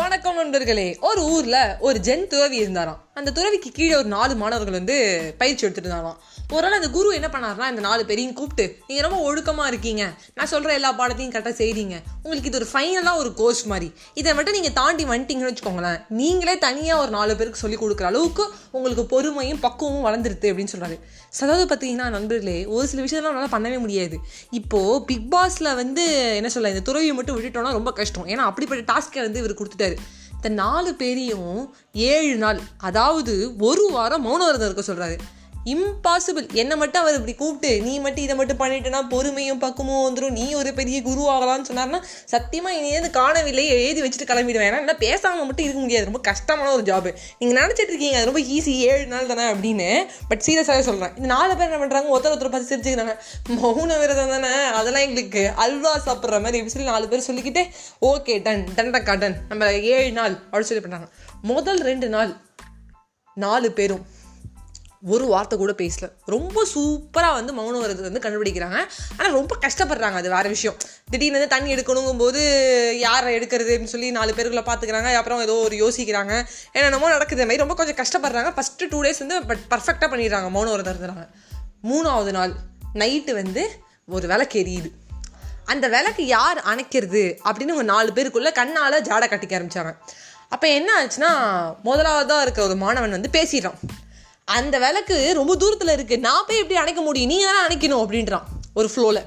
வணக்கம். 0.00 0.19
நண்பர்களே. 0.24 0.98
ஒரு 1.00 1.22
ஊரில் 1.22 1.76
ஒரு 1.80 1.98
ஜென் 1.98 2.26
துறவி 2.26 2.56
இருந்தாராம். 2.56 3.08
அந்த 3.14 3.30
துறவிக்கு 3.30 3.70
கீழே 3.70 3.94
ஒரு 3.94 4.08
நாலு 4.08 4.34
மாணவர்கள் 4.34 4.76
வந்து 4.78 4.96
பயிற்சி 5.38 5.66
எடுத்துட்டு 5.66 5.90
இருந்தாராம். 5.90 6.20
ஒரு 6.52 6.62
நாள் 6.62 6.76
அந்த 6.76 6.90
குரு 6.90 7.14
என்ன 7.14 7.28
பண்ணாருன்னா 7.32 7.68
இந்த 7.68 7.80
நாலு 7.80 8.06
பேரையும் 8.06 8.32
கூப்பிட்டு 8.32 8.76
நீங்கள் 8.86 9.10
ரொம்ப 9.10 9.22
ஒழுக்கமாக 9.22 9.68
இருக்கீங்க. 9.68 10.12
நான் 10.34 10.46
சொல்கிற 10.46 10.72
எல்லா 10.74 10.92
பாடத்தையும் 10.92 11.34
கரெக்டாக 11.34 11.54
செய்கிறீங்க 11.62 11.96
உங்களுக்கு 12.22 12.48
இது 12.50 12.58
ஒரு 12.58 12.68
ஃபைனலாக 12.72 13.16
ஒரு 13.16 13.34
கோர்ஸ் 13.34 13.66
மாதிரி. 13.66 13.92
இதை 14.14 14.34
மட்டும் 14.34 14.54
நீங்கள் 14.54 14.72
தாண்டி 14.72 15.04
வந்துட்டீங்கன்னு 15.04 15.50
வச்சுக்கோங்களேன். 15.50 16.04
நீங்களே 16.08 16.58
தனியாக 16.58 17.02
ஒரு 17.02 17.10
நாலு 17.10 17.36
பேருக்கு 17.36 17.58
சொல்லி 17.58 17.76
கொடுக்குற 17.76 18.02
அளவுக்கு 18.02 18.46
உங்களுக்கு 18.70 19.04
பொறுமையும் 19.12 19.60
பக்குவமும் 19.60 20.06
வளர்ந்துருது 20.06 20.50
அப்படின்னு 20.52 20.74
சொல்கிறாரு 20.76 20.98
அதாவது 21.40 21.64
பார்த்தீங்கன்னா 21.74 22.08
நண்பர்களே 22.16 22.66
ஒரு 22.66 22.86
சில 22.86 23.02
விஷயம்லாம் 23.02 23.32
நம்மளால் 23.32 23.54
பண்ணவே 23.56 23.78
முடியாது. 23.78 24.18
இப்போது 24.50 25.04
பிக் 25.04 25.34
பாஸில் 25.34 25.74
வந்து 25.74 26.34
என்ன 26.34 26.48
சொல்ல 26.48 26.68
இந்த 26.68 26.80
துறவியை 26.80 27.14
மட்டும் 27.14 27.36
விட்டுட்டோம்னா 27.36 27.72
ரொம்ப 27.72 27.92
கஷ்டம். 27.92 28.26
ஏன்னா 28.26 28.46
அப்படிப்பட்ட 28.50 28.92
டாஸ்க்கை 28.92 29.20
வந்து 29.20 29.38
இவர் 29.38 29.58
கொடுத்துட்டாரு. 29.60 29.96
இந்த 30.40 30.50
நாலு 30.56 30.90
பேரையும் 30.94 31.56
ஏழு 32.06 32.34
நாள் 32.36 32.60
அதாவது 32.80 33.32
ஒரு 33.60 33.84
வாரம் 33.90 34.24
மௌன 34.24 34.44
விரதம் 34.44 34.68
இருக்க 34.68 34.84
சொல்கிறாரு 34.84 35.16
இம்பாசிபிள் 35.74 36.46
என்னை 36.60 36.76
மட்டும் 36.82 37.02
அவர் 37.02 37.16
இப்படி 37.18 37.34
கூப்பிட்டு 37.40 37.70
நீ 37.86 37.94
மட்டும் 38.04 38.24
இதை 38.26 38.34
மட்டும் 38.40 38.60
பண்ணிட்டேன்னா 38.62 39.00
பொறுமையும் 39.12 39.60
பக்குமும் 39.64 40.02
வந்துடும் 40.06 40.36
நீ 40.40 40.46
ஒரு 40.60 40.70
பெரிய 40.78 40.98
குரு 41.08 41.22
ஆகலாம்னு 41.34 41.68
சொன்னார்னா 41.70 42.00
சத்தியமாக 42.32 42.78
இனியேது 42.80 43.08
காணவில்லை 43.18 43.64
எழுதி 43.76 44.00
வச்சுட்டு 44.04 44.28
கிளம்பிடுவேன். 44.30 44.68
ஏன்னா 44.70 44.80
என்ன 44.84 44.94
பேசாமல் 45.04 45.46
மட்டும் 45.48 45.66
இருக்க 45.66 45.80
முடியாது. 45.84 46.08
ரொம்ப 46.10 46.22
கஷ்டமான 46.30 46.68
ஒரு 46.76 46.84
ஜாப் 46.90 47.08
நீங்கள் 47.40 47.58
நினச்சிட்டு 47.60 47.92
இருக்கீங்க 47.92 48.18
அது 48.20 48.28
ரொம்ப 48.30 48.42
ஈஸி 48.56 48.74
ஏழு 48.90 49.06
நாள் 49.14 49.30
தானே 49.32 49.46
அப்படின்னு. 49.52 49.88
பட் 50.30 50.44
சீரியஸாகவே 50.46 50.84
சொல்கிறேன் 50.90 51.14
இந்த 51.18 51.30
நாலு 51.34 51.52
பேர் 51.56 51.68
என்ன 51.70 51.80
பண்ணுறாங்க 51.82 52.14
ஒருத்தர் 52.14 52.34
ஒருத்தர் 52.34 52.54
பார்த்து 52.54 52.72
சிரிச்சுக்கிறாங்க. 52.72 53.16
மௌன 53.62 53.98
விரதம் 54.02 54.32
தானே? 54.34 54.52
அதெல்லாம் 54.80 55.06
எங்களுக்கு 55.08 55.42
அல்வா 55.64 55.94
சாப்பிட்ற 56.06 56.40
மாதிரி 56.44 56.60
எப்படி 56.60 56.74
சொல்லி 56.76 56.92
நாலு 56.92 57.10
பேர் 57.12 57.26
சொல்லிக்கிட்டு 57.28 57.64
ஓகே 58.12 58.36
டன் 58.46 58.64
டன்டக்கா 58.78 59.16
டன் 59.24 59.36
நம்ம 59.50 59.72
ஏழு 59.94 60.12
நாள். 60.20 60.36
அப்படின்னு 60.50 60.70
சொல்லி 60.70 60.84
பண்ணாங்க 60.86 61.08
முதல் 61.52 61.82
ரெண்டு 61.90 62.08
நாள் 62.14 62.32
நாலு 63.36 63.68
பேரும். 63.80 64.04
ஒரு 65.02 65.26
வார்த்தை 65.26 65.58
கூட 65.58 65.72
பேசல. 65.72 66.06
ரொம்ப 66.24 66.66
சூப்பராக 66.74 67.32
வந்து 67.32 67.52
மௌன 67.54 67.78
விரதத்தை 67.78 68.06
வந்து 68.08 68.22
கண்டுபிடிக்கிறாங்க. 68.24 68.78
ஆனால் 69.16 69.32
ரொம்ப 69.32 69.56
கஷ்டப்படுறாங்க. 69.60 70.12
அது 70.12 70.30
வேறு 70.30 70.48
விஷயம். 70.48 70.76
திடீர்னு 71.10 71.38
வந்து 71.38 71.52
தண்ணி 71.56 71.74
எடுக்கணுங்கும் 71.74 72.18
போது 72.18 72.40
யாரை 73.00 73.38
எடுக்கிறதுன்னு 73.38 73.92
சொல்லி 73.94 74.10
நாலு 74.10 74.32
பேருக்குள்ள 74.32 74.64
பார்த்துக்கிறாங்க 74.70 75.14
அப்புறம் 75.14 75.40
ஏதோ 75.40 75.52
ஒரு 75.52 75.76
யோசிக்கிறாங்க. 75.84 76.46
என்னென்னமோ 76.72 77.08
நடக்குது. 77.08 77.42
மாதிரி 77.42 77.62
ரொம்ப 77.64 77.74
கொஞ்சம் 77.74 78.00
கஷ்டப்படுறாங்க. 78.02 78.50
ஃபஸ்ட்டு 78.56 78.90
டூ 78.90 79.02
டேஸ் 79.02 79.18
வந்து 79.18 79.38
பட் 79.44 79.62
பர்ஃபெக்டாக 79.70 80.10
பண்ணிடுறாங்க. 80.14 80.50
மௌன 80.56 80.70
விரதம் 80.70 80.94
இருந்தாங்க 80.94 81.26
மூணாவது 81.90 82.30
நாள் 82.30 82.54
நைட்டு 82.94 83.34
வந்து 83.34 83.64
ஒரு 84.06 84.26
விளக்கு 84.26 84.62
எரியுது. 84.62 84.90
அந்த 85.64 85.88
விளக்கு 85.88 86.26
யார் 86.26 86.58
அணைக்கிறது 86.72 87.22
அப்படின்னு 87.48 87.74
ஒரு 87.74 87.84
நாலு 87.84 88.12
பேருக்குள்ளே 88.12 88.52
கண்ணால் 88.52 89.04
ஜாடை 89.08 89.26
கட்டிக்க 89.32 89.58
ஆரம்பித்தாங்க 89.58 89.94
அப்போ 90.48 90.68
என்ன 90.68 90.90
ஆச்சுன்னா 91.00 91.32
முதலாவதாக 91.82 92.42
இருக்க 92.42 92.62
ஒரு 92.62 92.76
மாணவன் 92.76 93.10
வந்து 93.10 93.30
பேசிடுறான். 93.38 93.78
அந்த 94.50 94.78
விளக்கு 94.78 95.32
ரொம்ப 95.34 95.56
தூரத்தில் 95.56 95.88
இருக்குது 95.88 96.18
நான் 96.18 96.44
போய் 96.46 96.56
எப்படி 96.56 96.80
அணைக்க 96.80 97.00
முடியும்? 97.00 97.30
நீ 97.30 97.44
தானே 97.44 97.66
அணைக்கணும்? 97.66 98.04
அப்படின்றான். 98.04 98.42
ஒரு 98.74 98.90
ஃப்ளோவில் 98.96 99.24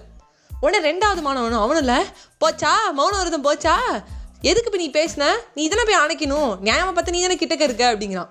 உடனே 0.59 0.91
ரெண்டாவது 0.91 1.19
மாணவனும் 1.19 1.59
அவனும் 1.59 1.77
இல்லை 1.77 2.05
போச்சா? 2.45 2.73
மௌன 2.97 3.17
விரதம் 3.17 3.43
போச்சா? 3.43 4.03
எதுக்கு 4.41 4.71
இப்போ 4.73 4.77
நீ 4.77 4.89
பேசின? 4.89 5.31
நீ 5.55 5.63
இதெல்லாம் 5.63 5.87
போய் 5.87 6.05
அணைக்கணும். 6.05 6.57
நியாயமாக 6.67 6.91
பார்த்து 6.91 7.11
நீ 7.11 7.21
தானே 7.21 7.35
கிட்டக்க 7.35 7.61
இருக்க? 7.61 7.93
அப்படிங்கிறான். 7.93 8.29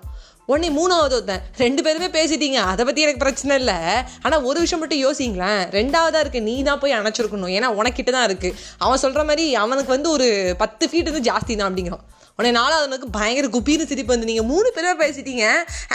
உடனே 0.51 0.69
மூணாவது 0.77 1.15
ஒருத்தன் 1.17 1.43
ரெண்டு 1.63 1.81
பேருமே 1.85 2.09
பேசிட்டீங்க 2.17 2.59
அதை 2.71 2.85
பற்றி 2.87 3.05
எனக்கு 3.05 3.23
பிரச்சனை 3.25 3.57
இல்லை. 3.61 3.77
ஆனால் 4.25 4.45
ஒரு 4.49 4.59
விஷயம் 4.63 4.81
மட்டும் 4.83 5.03
யோசிங்களேன். 5.05 5.61
ரெண்டாவதாக 5.79 6.23
இருக்குது 6.25 6.47
நீ 6.49 6.55
தான் 6.69 6.81
போய் 6.85 6.97
அணைச்சிருக்கணும். 7.01 7.53
ஏன்னா 7.57 7.69
உனக்கிட்ட 7.81 8.13
தான் 8.17 8.27
இருக்குது 8.31 8.57
அவன் 8.85 9.03
சொல்கிற 9.05 9.23
மாதிரி 9.29 9.45
அவனுக்கு 9.65 9.95
வந்து 9.97 10.11
ஒரு 10.15 10.29
பத்து 10.63 10.87
ஃபீட் 10.91 11.11
வந்து 11.11 11.27
ஜாஸ்தி 11.29 11.55
தான் 11.61 11.69
அப்படிங்கிறான். 11.69 12.03
உடனே 12.37 12.51
நாலாவதுனுக்கு 12.57 13.07
பயங்கர 13.15 13.47
குப்பின்னு 13.55 13.85
சிரிப்பு 13.89 14.11
வந்து 14.13 14.27
நீங்கள் 14.29 14.47
மூணு 14.51 14.67
பேராக 14.75 14.95
பேசிட்டீங்க. 15.01 15.43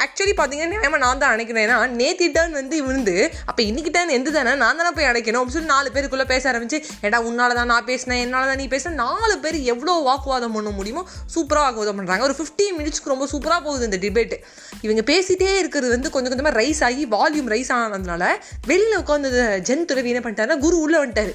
ஆக்சுவலி 0.03 0.35
பார்த்தீங்கன்னா 0.41 0.73
நியாயமாக 0.75 1.01
நான் 1.05 1.23
தான் 1.23 1.33
அணைக்கணும். 1.35 1.63
ஏன்னா 1.67 1.79
நேத்தி 2.01 2.27
டர்ன் 2.37 2.55
வந்து 2.59 2.77
விழுந்து 2.89 3.15
அப்போ 3.49 3.61
இன்னைக்கு 3.71 3.91
டர்ன் 3.97 4.13
எந்த 4.17 4.33
தானே 4.37 4.53
நான் 4.63 4.79
தானே 4.81 4.93
போய் 4.99 5.09
அடைக்கணும் 5.11 5.41
அப்படின்னு 5.41 5.57
சொல்லி 5.57 5.73
நாலு 5.73 5.89
பேருக்குள்ளே 5.97 6.27
பேச 6.33 6.45
ஆரம்பிச்சு 6.51 6.79
ஏடா 7.09 7.21
உன்னால 7.31 7.57
தான் 7.59 7.71
நான் 7.73 7.89
பேசினேன் 7.91 8.23
என்னால் 8.27 8.49
தான் 8.51 8.61
நீ 8.63 8.67
பேசின? 8.75 8.95
நாலு 9.05 9.35
பேர் 9.47 9.59
எவ்வளோ 9.73 9.97
வாக்குவாதம் 10.09 10.55
பண்ண 10.59 10.73
முடியுமோ 10.79 11.05
சூப்பராக 11.35 11.65
வாக்குவாதம் 11.67 11.99
பண்ணுறாங்க 12.01 12.29
ஒரு 12.29 12.37
ஃபிஃப்டீன் 12.39 12.79
மினிட்ஸ்க்கு 12.79 13.13
ரொம்ப 13.15 13.29
சூப்பராக 13.35 13.61
போகுது 13.67 13.91
இந்த 13.91 14.01
டிபேட் 14.07 14.37
இவங்க 14.81 15.03
பேசிட்டே 15.13 15.51
இருக்கிறது 15.59 15.89
வந்து 15.89 16.11
கொஞ்சம் 16.11 16.33
கொஞ்சமாக 16.33 16.59
ரைஸ் 16.61 16.83
ஆகி 16.85 17.05
வால்யூம் 17.07 17.51
ரைஸ் 17.55 17.73
ஆனதுனால 17.77 18.25
வெளியில் 18.67 18.99
உட்காந்து 18.99 19.31
ஜென் 19.69 19.85
துறவி 19.85 20.13
என்ன 20.15 20.23
பண்ணிட்டாருன்னா 20.25 20.59
குரு 20.59 20.79
உள்ளே 20.81 20.99
வந்துட்டார். 21.05 21.33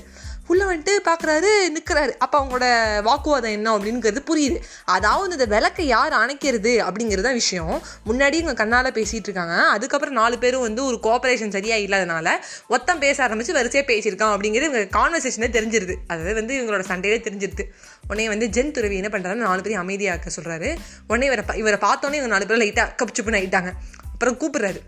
உள்ளே 0.52 0.66
வந்துட்டு 0.70 0.94
பார்க்குறாரு 1.08 1.50
நிற்கிறாரு 1.76 2.14
அப்போ 2.24 2.36
அவங்களோட 2.40 2.66
வாக்குவாதம் 3.08 3.54
என்ன 3.58 3.68
அப்படிங்கிறது 3.76 4.22
புரியுது. 4.30 4.58
அதாவது 4.96 5.36
இந்த 5.38 5.46
விளக்கை 5.54 5.86
யார் 5.88 6.14
அணைக்கிறது 6.22 6.74
அப்படிங்கிறது 6.88 7.26
தான் 7.28 7.40
விஷயம். 7.42 7.82
முன்னாடி 8.10 8.38
இவங்க 8.42 8.56
கண்ணால் 8.62 8.90
பேசிகிட்டு 8.98 9.30
இருக்காங்க. 9.30 9.56
அதுக்கப்புறம் 9.76 10.18
நாலு 10.22 10.38
பேரும் 10.44 10.66
வந்து 10.68 10.84
ஒரு 10.90 11.00
கோஆப்ரேஷன் 11.06 11.56
சரியாக 11.58 11.86
இல்லாதனால 11.86 12.36
ஒத்தம் 12.76 13.02
பேச 13.06 13.18
ஆரம்பிச்சு 13.28 13.58
வரிசையாக 13.60 13.88
பேசியிருக்கான் 13.92 14.34
அப்படிங்கிறது 14.36 14.70
இவங்க 14.72 14.84
கான்வர்சேஷனே 15.00 15.50
தெரிஞ்சிருது. 15.58 15.96
அதாவது 16.08 16.34
வந்து 16.42 16.56
இவங்களோட 16.60 16.86
சண்டையிலே 16.92 17.22
தெரிஞ்சிருது. 17.30 17.66
உடனே 18.08 18.28
வந்து 18.36 18.48
ஜென் 18.58 18.76
துறவி 18.78 18.96
என்ன 19.02 19.12
பண்ணுறாருன்னு 19.18 19.50
நாலு 19.50 19.62
பேரையும் 19.62 19.84
அமைதியாக்க 19.86 20.38
சொல்கிறாரு 20.38 20.72
உடனே 21.08 21.28
இவரை 21.32 21.46
இவரை 21.64 21.80
பார்த்தோன்னே 21.90 22.20
இவங்க 22.22 22.34
நாலு 22.36 22.48
பேர் 22.52 22.64
லைட்டாக 22.64 22.90
கப்சுப்புன்னு 23.02 23.42
ஆயிட்டாங்க. 23.42 23.72
அப்புறம் 24.14 24.38
கூப்பிட்றாரு. 24.42 24.82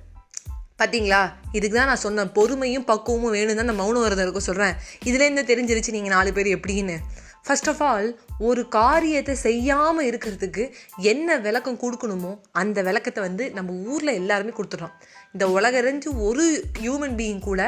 பார்த்தீங்களா 0.80 1.20
இதுக்கு 1.58 1.76
தான் 1.76 1.92
நான் 1.92 2.06
சொன்னேன். 2.06 2.32
பொறுமையும் 2.38 2.88
பக்குவமும் 2.90 3.36
வேணும் 3.36 3.60
தான் 3.60 3.70
நான் 3.72 3.82
மௌன 3.82 4.02
விரதம் 4.04 4.26
இருக்க 4.26 4.42
சொல்கிறேன் 4.48 4.74
இதுலேருந்து 5.10 5.44
தெரிஞ்சிருச்சு 5.52 5.96
நீங்கள் 5.96 6.16
நாலு 6.16 6.32
பேர் 6.38 6.50
எப்படின்னு. 6.56 6.98
ஃபர்ஸ்ட் 7.46 7.70
ஆஃப் 7.72 7.82
ஆல் 7.90 8.08
ஒரு 8.48 8.62
காரியத்தை 8.76 9.34
செய்யாமல் 9.44 10.08
இருக்கிறதுக்கு 10.10 10.64
என்ன 11.12 11.38
விளக்கம் 11.46 11.80
கொடுக்கணுமோ 11.84 12.32
அந்த 12.62 12.78
விளக்கத்தை 12.88 13.22
வந்து 13.26 13.44
நம்ம 13.58 13.74
ஊரில் 13.92 14.18
எல்லாருமே 14.20 14.54
கொடுத்துட்றோம். 14.58 14.96
இந்த 15.34 15.48
உலகறிஞ்சு 15.58 16.10
ஒரு 16.28 16.46
ஹியூமன் 16.82 17.16
பீயிங் 17.20 17.44
கூட 17.50 17.62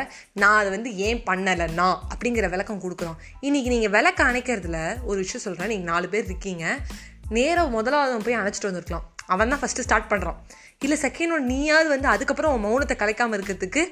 நான் 0.44 0.60
அதை 0.62 0.72
வந்து 0.78 0.92
ஏன் 1.08 1.22
பண்ணலைன்னா 1.30 1.90
அப்படிங்கிற 2.14 2.50
விளக்கம் 2.56 2.84
கொடுக்குறோம். 2.86 3.20
இன்றைக்கி 3.48 3.72
நீங்கள் 3.76 3.96
விளக்க 3.98 4.24
அணைக்கிறதுல 4.32 4.80
ஒரு 5.10 5.20
விஷயம் 5.26 5.46
சொல்கிறேன் 5.46 5.72
நீங்கள் 5.74 5.92
நாலு 5.94 6.10
பேர் 6.16 6.28
இருக்கீங்க. 6.32 6.66
நேராக 7.38 7.76
முதலாவது 7.78 8.26
போய் 8.28 8.42
அணைச்சிட்டு 8.42 8.70
வந்திருக்கலாம். 8.70 9.08
அவன் 9.34 9.52
தான் 9.54 9.62
ஃபஸ்ட்டு 9.64 9.86
ஸ்டார்ட் 9.88 10.10
பண்ணுறான் 10.12 10.40
இல்லை 10.86 10.98
செகண்ட் 11.06 11.34
ஒன் 11.36 11.46
நீயாவது 11.54 11.90
வந்து 11.94 12.08
அதுக்கப்புறம் 12.14 12.54
உன் 12.56 12.66
மௌனத்தை 12.66 12.96
கலைக்காமல் 13.02 13.38
இருக்கிறதுக்கு 13.38 13.84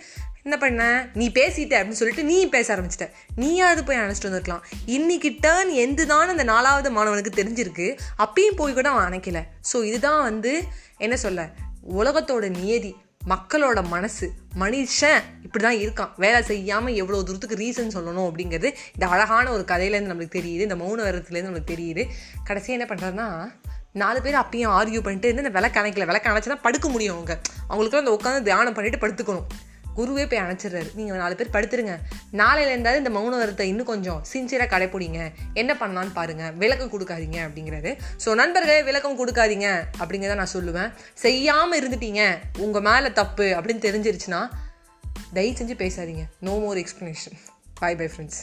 என்ன 0.46 0.58
பண்ண? 0.64 0.82
நீ 1.20 1.26
பேசிட்ட 1.38 1.74
அப்படின்னு 1.78 2.00
சொல்லிட்டு 2.00 2.24
நீ 2.32 2.36
பேச 2.56 2.68
ஆரம்பிச்சிட்ட. 2.74 3.08
நீயாவது 3.42 3.82
போய் 3.88 4.02
அணைச்சிட்டு 4.02 4.30
வந்திருக்கலாம். 4.30 4.66
இன்னைக்கு 4.96 5.30
டேர்ன் 5.46 5.72
எந்து 5.84 6.04
தான் 6.12 6.34
அந்த 6.34 6.46
நாலாவது 6.52 6.90
மாணவனுக்கு 6.98 7.34
தெரிஞ்சிருக்கு. 7.40 7.88
அப்பயும் 8.26 8.60
போய் 8.60 8.78
கூட 8.78 8.90
அவன் 8.92 9.08
அணைக்கல. 9.10 9.42
ஸோ 9.72 9.84
இதுதான் 9.90 10.22
வந்து 10.30 10.54
என்ன 11.06 11.18
சொல்ல? 11.26 11.48
உலகத்தோட 12.02 12.46
நியதி 12.60 12.92
மக்களோட 13.32 13.80
மனசு 13.94 14.28
மனுஷன் 14.62 15.24
இப்படி 15.46 15.64
தான் 15.68 15.80
இருக்கான். 15.84 16.12
வேலை 16.24 16.40
செய்யாமல் 16.50 16.98
எவ்வளோ 17.02 17.22
தூரத்துக்கு 17.28 17.62
ரீசன் 17.64 17.96
சொல்லணும் 17.96 18.28
அப்படிங்கிறது 18.30 18.70
இந்த 18.96 19.06
அழகான 19.14 19.46
ஒரு 19.56 19.64
கதையிலேருந்து 19.72 20.12
நம்மளுக்கு 20.12 20.40
தெரியுது. 20.40 20.66
இந்த 20.68 20.78
மௌன 20.84 21.06
வரத்துலேருந்து 21.08 21.50
நம்மளுக்கு 21.50 21.74
தெரியுது. 21.76 22.04
கடைசியாக 22.50 22.78
என்ன 22.78 22.88
பண்ணுறாருன்னா 22.92 23.30
நாலு 24.02 24.20
பேர் 24.24 24.42
அப்பயும் 24.42 24.74
ஆர்கியூ 24.78 25.02
பண்ணிட்டு 25.06 25.30
இந்த 25.34 25.52
விளக்கு 25.58 25.80
அணைக்கல? 25.82 26.06
விளக்கு 26.10 26.30
அணைச்சா 26.32 26.58
படுக்க 26.66 26.88
முடியும் 26.96 27.16
அவங்க. 27.16 27.34
அவங்களுக்கு 27.68 28.02
அந்த 28.02 28.14
உட்காந்து 28.18 28.48
தியானம் 28.50 28.76
பண்ணிட்டு 28.78 29.00
படுத்துக்கணும். 29.04 29.48
குருவே 29.98 30.24
போய் 30.32 30.42
அணைச்சிடுறாரு. 30.44 30.90
நீங்கள் 30.96 31.20
நாலு 31.22 31.36
பேர் 31.40 31.52
படுத்துருங்க. 31.54 31.94
நாளையில 32.42 32.72
இருந்தாலும் 32.74 33.02
இந்த 33.04 33.12
மௌன 33.18 33.38
வரத்தை 33.42 33.66
இன்னும் 33.72 33.90
கொஞ்சம் 33.92 34.20
சின்சியராக 34.32 34.70
கடைப்பிடிங்க. 34.74 35.20
என்ன 35.62 35.72
பண்ணலான்னு 35.82 36.14
பாருங்கள் 36.18 36.54
விளக்கம் 36.64 36.92
கொடுக்காதீங்க 36.94 37.38
அப்படிங்கிறது 37.46 37.92
ஸோ 38.24 38.34
நண்பர்களே 38.42 38.78
விளக்கம் 38.90 39.20
கொடுக்காதீங்க 39.22 39.70
அப்படிங்கிறத 40.00 40.36
நான் 40.42 40.54
சொல்லுவேன். 40.58 40.92
செய்யாமல் 41.26 41.80
இருந்துட்டீங்க. 41.82 42.24
உங்கள் 42.66 42.86
மேலே 42.90 43.12
தப்பு 43.22 43.48
அப்படின்னு 43.60 43.86
தெரிஞ்சிருச்சுன்னா 43.88 44.42
தயவு 45.38 45.56
செஞ்சு 45.62 45.78
பேசாதீங்க. 45.84 46.26
No 46.48 46.56
more 46.66 46.82
explanation 46.84 47.38
bye 47.84 47.94
bye 48.02 48.10
friends 48.16 48.42